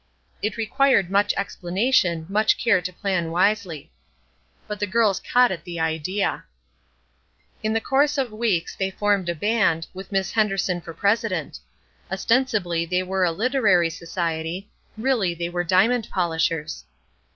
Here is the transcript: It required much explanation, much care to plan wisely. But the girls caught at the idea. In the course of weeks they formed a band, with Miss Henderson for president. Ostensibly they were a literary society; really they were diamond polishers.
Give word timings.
It 0.41 0.57
required 0.57 1.11
much 1.11 1.31
explanation, 1.37 2.25
much 2.27 2.57
care 2.57 2.81
to 2.81 2.91
plan 2.91 3.29
wisely. 3.29 3.91
But 4.67 4.79
the 4.79 4.87
girls 4.87 5.19
caught 5.19 5.51
at 5.51 5.63
the 5.63 5.79
idea. 5.79 6.43
In 7.61 7.73
the 7.73 7.81
course 7.81 8.17
of 8.17 8.31
weeks 8.31 8.75
they 8.75 8.89
formed 8.89 9.29
a 9.29 9.35
band, 9.35 9.85
with 9.93 10.11
Miss 10.11 10.31
Henderson 10.31 10.81
for 10.81 10.95
president. 10.95 11.59
Ostensibly 12.11 12.83
they 12.83 13.03
were 13.03 13.23
a 13.23 13.31
literary 13.31 13.91
society; 13.91 14.71
really 14.97 15.35
they 15.35 15.49
were 15.49 15.63
diamond 15.63 16.07
polishers. 16.09 16.83